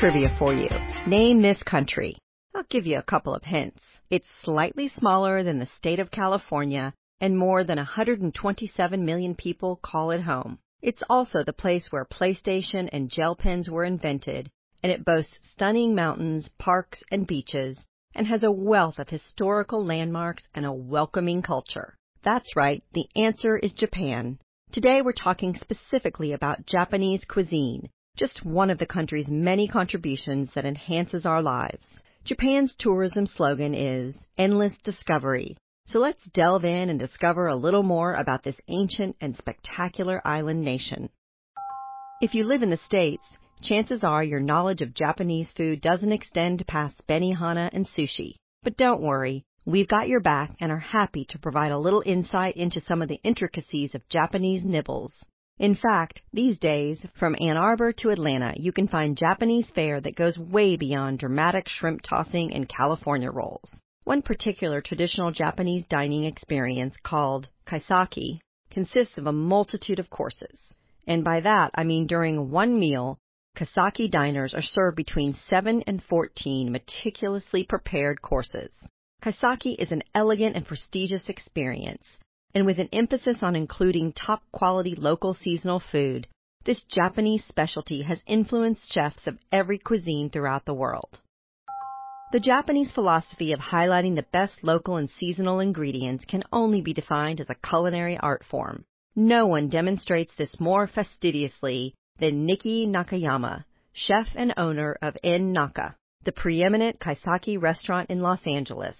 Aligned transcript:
trivia 0.00 0.34
for 0.40 0.52
you. 0.52 0.68
Name 1.06 1.40
this 1.40 1.62
country. 1.62 2.16
I'll 2.52 2.64
give 2.68 2.84
you 2.84 2.98
a 2.98 3.02
couple 3.04 3.32
of 3.32 3.44
hints. 3.44 3.80
It's 4.10 4.26
slightly 4.42 4.88
smaller 4.88 5.44
than 5.44 5.60
the 5.60 5.68
state 5.78 6.00
of 6.00 6.10
California, 6.10 6.92
and 7.20 7.38
more 7.38 7.62
than 7.62 7.76
127 7.76 9.04
million 9.04 9.36
people 9.36 9.78
call 9.80 10.10
it 10.10 10.20
home. 10.20 10.58
It's 10.82 11.04
also 11.08 11.44
the 11.44 11.52
place 11.52 11.86
where 11.90 12.04
PlayStation 12.04 12.88
and 12.92 13.08
gel 13.08 13.36
pens 13.36 13.70
were 13.70 13.84
invented, 13.84 14.50
and 14.82 14.90
it 14.90 15.04
boasts 15.04 15.38
stunning 15.52 15.94
mountains, 15.94 16.48
parks, 16.58 17.00
and 17.12 17.24
beaches, 17.24 17.78
and 18.16 18.26
has 18.26 18.42
a 18.42 18.50
wealth 18.50 18.98
of 18.98 19.08
historical 19.10 19.86
landmarks 19.86 20.48
and 20.56 20.66
a 20.66 20.72
welcoming 20.72 21.40
culture. 21.40 21.94
That's 22.24 22.56
right, 22.56 22.82
the 22.94 23.06
answer 23.14 23.56
is 23.56 23.72
Japan. 23.74 24.40
Today 24.72 25.02
we're 25.02 25.12
talking 25.12 25.54
specifically 25.54 26.32
about 26.32 26.66
Japanese 26.66 27.24
cuisine, 27.24 27.90
just 28.16 28.44
one 28.44 28.70
of 28.70 28.78
the 28.78 28.86
country's 28.86 29.28
many 29.28 29.66
contributions 29.66 30.50
that 30.54 30.64
enhances 30.64 31.24
our 31.24 31.42
lives. 31.42 31.86
Japan's 32.24 32.74
tourism 32.78 33.26
slogan 33.26 33.74
is 33.74 34.14
Endless 34.36 34.76
Discovery. 34.84 35.56
So 35.86 35.98
let's 35.98 36.22
delve 36.32 36.64
in 36.64 36.90
and 36.90 36.98
discover 36.98 37.46
a 37.46 37.56
little 37.56 37.82
more 37.82 38.14
about 38.14 38.44
this 38.44 38.56
ancient 38.68 39.16
and 39.20 39.36
spectacular 39.36 40.20
island 40.26 40.62
nation. 40.62 41.08
If 42.20 42.34
you 42.34 42.44
live 42.44 42.62
in 42.62 42.70
the 42.70 42.76
States, 42.76 43.24
chances 43.62 44.04
are 44.04 44.22
your 44.22 44.40
knowledge 44.40 44.82
of 44.82 44.94
Japanese 44.94 45.50
food 45.56 45.80
doesn't 45.80 46.12
extend 46.12 46.66
past 46.66 47.02
benihana 47.08 47.70
and 47.72 47.88
sushi. 47.88 48.34
But 48.62 48.76
don't 48.76 49.02
worry, 49.02 49.44
We've 49.64 49.86
got 49.86 50.08
your 50.08 50.18
back 50.18 50.56
and 50.58 50.72
are 50.72 50.78
happy 50.78 51.24
to 51.26 51.38
provide 51.38 51.70
a 51.70 51.78
little 51.78 52.02
insight 52.04 52.56
into 52.56 52.80
some 52.80 53.00
of 53.00 53.08
the 53.08 53.20
intricacies 53.22 53.94
of 53.94 54.08
Japanese 54.08 54.64
nibbles. 54.64 55.14
In 55.58 55.74
fact, 55.74 56.22
these 56.32 56.58
days, 56.58 57.06
from 57.18 57.36
Ann 57.38 57.56
Arbor 57.56 57.92
to 57.92 58.10
Atlanta, 58.10 58.54
you 58.56 58.72
can 58.72 58.88
find 58.88 59.16
Japanese 59.16 59.70
fare 59.70 60.00
that 60.00 60.16
goes 60.16 60.38
way 60.38 60.76
beyond 60.76 61.18
dramatic 61.18 61.68
shrimp 61.68 62.00
tossing 62.02 62.54
and 62.54 62.68
California 62.68 63.30
rolls. 63.30 63.70
One 64.04 64.22
particular 64.22 64.80
traditional 64.80 65.30
Japanese 65.30 65.86
dining 65.86 66.24
experience 66.24 66.96
called 67.02 67.48
kaiseki 67.66 68.40
consists 68.70 69.18
of 69.18 69.26
a 69.26 69.32
multitude 69.32 69.98
of 69.98 70.10
courses. 70.10 70.74
And 71.06 71.22
by 71.22 71.40
that, 71.40 71.70
I 71.74 71.84
mean 71.84 72.06
during 72.06 72.50
one 72.50 72.78
meal, 72.78 73.18
kaiseki 73.56 74.10
diners 74.10 74.54
are 74.54 74.62
served 74.62 74.96
between 74.96 75.38
7 75.48 75.82
and 75.86 76.02
14 76.02 76.72
meticulously 76.72 77.64
prepared 77.64 78.22
courses. 78.22 78.72
Kaiseki 79.22 79.76
is 79.78 79.92
an 79.92 80.02
elegant 80.14 80.56
and 80.56 80.66
prestigious 80.66 81.28
experience, 81.28 82.06
and 82.54 82.66
with 82.66 82.78
an 82.78 82.88
emphasis 82.92 83.38
on 83.42 83.56
including 83.56 84.12
top 84.12 84.42
quality 84.52 84.94
local 84.94 85.34
seasonal 85.34 85.80
food, 85.80 86.26
this 86.64 86.84
Japanese 86.84 87.42
specialty 87.48 88.02
has 88.02 88.20
influenced 88.26 88.92
chefs 88.92 89.26
of 89.26 89.38
every 89.50 89.78
cuisine 89.78 90.30
throughout 90.30 90.64
the 90.64 90.74
world. 90.74 91.18
The 92.32 92.40
Japanese 92.40 92.92
philosophy 92.92 93.52
of 93.52 93.60
highlighting 93.60 94.14
the 94.14 94.26
best 94.32 94.62
local 94.62 94.96
and 94.96 95.10
seasonal 95.18 95.60
ingredients 95.60 96.24
can 96.24 96.44
only 96.52 96.80
be 96.80 96.94
defined 96.94 97.40
as 97.40 97.50
a 97.50 97.54
culinary 97.54 98.16
art 98.16 98.44
form. 98.44 98.84
No 99.14 99.46
one 99.46 99.68
demonstrates 99.68 100.32
this 100.36 100.58
more 100.58 100.86
fastidiously 100.86 101.94
than 102.18 102.46
Niki 102.46 102.86
Nakayama, 102.86 103.64
chef 103.92 104.28
and 104.34 104.54
owner 104.56 104.96
of 105.02 105.16
En 105.22 105.52
Naka, 105.52 105.96
the 106.24 106.32
preeminent 106.32 106.98
kaiseki 107.00 107.60
restaurant 107.60 108.08
in 108.08 108.20
Los 108.20 108.40
Angeles. 108.46 108.96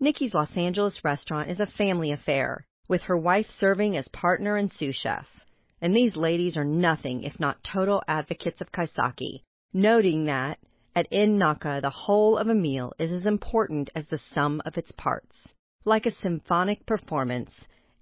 Niki's 0.00 0.34
Los 0.34 0.56
Angeles 0.56 1.04
restaurant 1.04 1.50
is 1.50 1.60
a 1.60 1.66
family 1.66 2.10
affair, 2.10 2.66
with 2.88 3.02
her 3.02 3.16
wife 3.16 3.46
serving 3.58 3.96
as 3.96 4.08
partner 4.08 4.56
and 4.56 4.70
sous 4.72 4.94
chef. 4.94 5.26
And 5.80 5.94
these 5.94 6.16
ladies 6.16 6.56
are 6.56 6.64
nothing 6.64 7.22
if 7.22 7.40
not 7.40 7.64
total 7.64 8.02
advocates 8.06 8.60
of 8.60 8.72
kaiseki, 8.72 9.42
noting 9.72 10.26
that 10.26 10.58
at 10.94 11.08
En 11.10 11.38
Naka 11.38 11.80
the 11.80 11.90
whole 11.90 12.36
of 12.36 12.48
a 12.48 12.54
meal 12.54 12.92
is 12.98 13.10
as 13.10 13.26
important 13.26 13.90
as 13.94 14.06
the 14.08 14.20
sum 14.34 14.60
of 14.64 14.76
its 14.76 14.92
parts. 14.92 15.36
Like 15.84 16.06
a 16.06 16.10
symphonic 16.10 16.84
performance, 16.86 17.52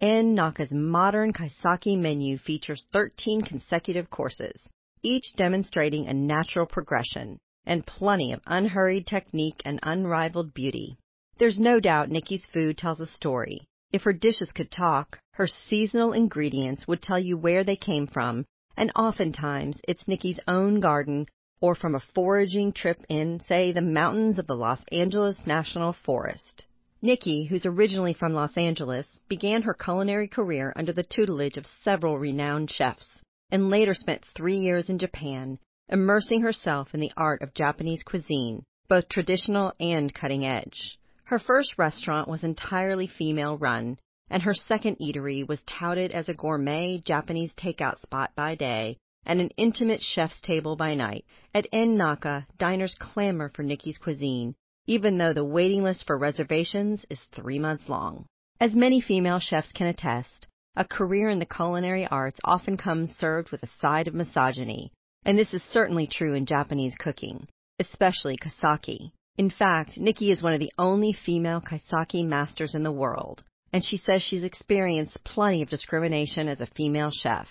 En 0.00 0.34
Naka's 0.34 0.70
modern 0.70 1.32
kaiseki 1.32 1.98
menu 1.98 2.38
features 2.38 2.84
13 2.92 3.42
consecutive 3.42 4.10
courses, 4.10 4.68
each 5.02 5.34
demonstrating 5.36 6.06
a 6.06 6.14
natural 6.14 6.66
progression 6.66 7.38
and 7.64 7.86
plenty 7.86 8.32
of 8.32 8.40
unhurried 8.46 9.06
technique 9.06 9.60
and 9.64 9.80
unrivaled 9.82 10.54
beauty. 10.54 10.96
There's 11.38 11.58
no 11.58 11.80
doubt 11.80 12.10
Niki's 12.10 12.46
food 12.52 12.78
tells 12.78 13.00
a 13.00 13.06
story. 13.06 13.66
If 13.96 14.02
her 14.02 14.12
dishes 14.12 14.52
could 14.52 14.70
talk, 14.70 15.18
her 15.36 15.46
seasonal 15.46 16.12
ingredients 16.12 16.86
would 16.86 17.00
tell 17.00 17.18
you 17.18 17.38
where 17.38 17.64
they 17.64 17.76
came 17.76 18.06
from, 18.06 18.44
and 18.76 18.92
oftentimes 18.94 19.80
it's 19.88 20.04
Niki's 20.04 20.38
own 20.46 20.80
garden 20.80 21.24
or 21.62 21.74
from 21.74 21.94
a 21.94 22.00
foraging 22.14 22.74
trip 22.74 23.02
in, 23.08 23.40
say, 23.40 23.72
the 23.72 23.80
mountains 23.80 24.38
of 24.38 24.46
the 24.46 24.54
Los 24.54 24.84
Angeles 24.92 25.38
National 25.46 25.94
Forest. 25.94 26.66
Niki, 27.02 27.48
who's 27.48 27.64
originally 27.64 28.12
from 28.12 28.34
Los 28.34 28.54
Angeles, 28.58 29.06
began 29.28 29.62
her 29.62 29.72
culinary 29.72 30.28
career 30.28 30.74
under 30.76 30.92
the 30.92 31.02
tutelage 31.02 31.56
of 31.56 31.64
several 31.82 32.18
renowned 32.18 32.70
chefs, 32.70 33.22
and 33.50 33.70
later 33.70 33.94
spent 33.94 34.26
three 34.34 34.58
years 34.58 34.90
in 34.90 34.98
Japan, 34.98 35.58
immersing 35.88 36.42
herself 36.42 36.92
in 36.92 37.00
the 37.00 37.12
art 37.16 37.40
of 37.40 37.54
Japanese 37.54 38.02
cuisine, 38.02 38.62
both 38.90 39.08
traditional 39.08 39.72
and 39.80 40.12
cutting 40.12 40.44
edge. 40.44 40.98
Her 41.26 41.40
first 41.40 41.76
restaurant 41.76 42.28
was 42.28 42.44
entirely 42.44 43.08
female 43.08 43.58
run, 43.58 43.98
and 44.30 44.44
her 44.44 44.54
second 44.54 44.98
eatery 44.98 45.44
was 45.44 45.60
touted 45.64 46.12
as 46.12 46.28
a 46.28 46.34
gourmet 46.34 46.98
Japanese 47.04 47.52
takeout 47.54 48.00
spot 48.00 48.30
by 48.36 48.54
day 48.54 48.98
and 49.24 49.40
an 49.40 49.50
intimate 49.56 50.00
chef's 50.02 50.40
table 50.40 50.76
by 50.76 50.94
night. 50.94 51.24
At 51.52 51.66
En 51.72 51.96
Naka, 51.96 52.46
diners 52.58 52.94
clamor 53.00 53.48
for 53.48 53.64
Niki's 53.64 53.98
cuisine, 53.98 54.54
even 54.86 55.18
though 55.18 55.32
the 55.32 55.44
waiting 55.44 55.82
list 55.82 56.06
for 56.06 56.16
reservations 56.16 57.04
is 57.10 57.18
three 57.34 57.58
months 57.58 57.88
long. 57.88 58.26
As 58.60 58.76
many 58.76 59.00
female 59.00 59.40
chefs 59.40 59.72
can 59.72 59.88
attest, 59.88 60.46
a 60.76 60.84
career 60.84 61.28
in 61.28 61.40
the 61.40 61.44
culinary 61.44 62.06
arts 62.06 62.38
often 62.44 62.76
comes 62.76 63.10
served 63.16 63.50
with 63.50 63.64
a 63.64 63.78
side 63.80 64.06
of 64.06 64.14
misogyny, 64.14 64.92
and 65.24 65.36
this 65.36 65.52
is 65.52 65.62
certainly 65.64 66.06
true 66.06 66.34
in 66.34 66.46
Japanese 66.46 66.94
cooking, 66.96 67.48
especially 67.80 68.36
kaiseki. 68.36 69.10
In 69.38 69.50
fact, 69.50 69.98
Niki 69.98 70.30
is 70.32 70.42
one 70.42 70.54
of 70.54 70.60
the 70.60 70.72
only 70.78 71.12
female 71.12 71.60
kaiseki 71.60 72.24
masters 72.24 72.74
in 72.74 72.82
the 72.82 72.90
world, 72.90 73.44
and 73.70 73.84
she 73.84 73.98
says 73.98 74.22
she's 74.22 74.42
experienced 74.42 75.22
plenty 75.24 75.60
of 75.60 75.68
discrimination 75.68 76.48
as 76.48 76.60
a 76.60 76.66
female 76.66 77.10
chef. 77.10 77.46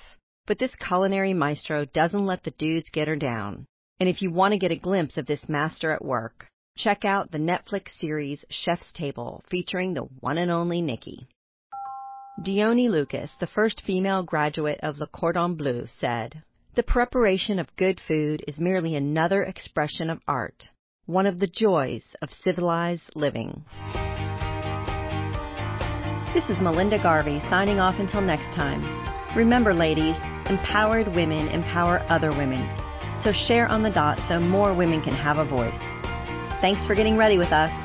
But 0.47 0.57
this 0.57 0.75
culinary 0.77 1.35
maestro 1.35 1.85
doesn't 1.85 2.25
let 2.25 2.43
the 2.43 2.49
dudes 2.57 2.89
get 2.89 3.07
her 3.07 3.15
down. 3.15 3.67
And 3.99 4.09
if 4.09 4.23
you 4.23 4.31
want 4.31 4.53
to 4.53 4.57
get 4.57 4.71
a 4.71 4.75
glimpse 4.75 5.15
of 5.15 5.27
this 5.27 5.47
master 5.47 5.91
at 5.91 6.03
work, 6.03 6.47
check 6.75 7.05
out 7.05 7.29
the 7.29 7.37
Netflix 7.37 7.89
series 7.99 8.43
Chef's 8.49 8.91
Table 8.93 9.43
featuring 9.47 9.93
the 9.93 10.05
one 10.21 10.39
and 10.39 10.49
only 10.49 10.81
Niki. 10.81 11.27
Dione 12.43 12.89
Lucas, 12.89 13.31
the 13.39 13.45
first 13.45 13.83
female 13.85 14.23
graduate 14.23 14.79
of 14.81 14.97
Le 14.97 15.05
Cordon 15.05 15.53
Bleu, 15.53 15.85
said, 15.85 16.41
The 16.73 16.81
preparation 16.81 17.59
of 17.59 17.75
good 17.75 18.01
food 18.07 18.43
is 18.47 18.57
merely 18.57 18.95
another 18.95 19.43
expression 19.43 20.09
of 20.09 20.19
art 20.27 20.69
one 21.05 21.27
of 21.27 21.39
the 21.39 21.47
joys 21.47 22.03
of 22.23 22.29
civilized 22.43 23.11
living. 23.13 23.63
This 26.33 26.49
is 26.49 26.61
Melinda 26.61 26.97
Garvey 27.01 27.39
signing 27.49 27.79
off 27.79 27.95
until 27.99 28.21
next 28.21 28.55
time. 28.55 28.81
Remember, 29.37 29.71
ladies, 29.73 30.15
empowered 30.49 31.07
women 31.07 31.47
empower 31.49 31.99
other 32.09 32.31
women. 32.31 32.65
So 33.23 33.31
share 33.47 33.67
on 33.67 33.83
the 33.83 33.91
dot 33.91 34.19
so 34.27 34.39
more 34.39 34.75
women 34.75 35.01
can 35.01 35.13
have 35.13 35.37
a 35.37 35.45
voice. 35.45 35.77
Thanks 36.59 36.83
for 36.87 36.95
getting 36.95 37.17
ready 37.17 37.37
with 37.37 37.51
us. 37.51 37.84